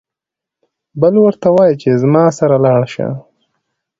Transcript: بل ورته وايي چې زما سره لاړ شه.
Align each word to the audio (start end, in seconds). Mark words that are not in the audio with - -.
بل 1.01 1.13
ورته 1.25 1.47
وايي 1.55 1.75
چې 1.81 1.89
زما 2.01 2.25
سره 2.39 2.55
لاړ 2.65 2.81
شه. 2.93 3.07